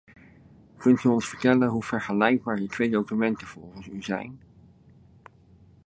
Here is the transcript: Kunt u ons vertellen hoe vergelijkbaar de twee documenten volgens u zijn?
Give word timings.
Kunt 0.77 1.03
u 1.03 1.09
ons 1.11 1.27
vertellen 1.29 1.67
hoe 1.67 1.83
vergelijkbaar 1.83 2.55
de 2.55 2.67
twee 2.67 2.89
documenten 2.89 3.47
volgens 3.47 3.87
u 3.87 4.01
zijn? 4.03 4.39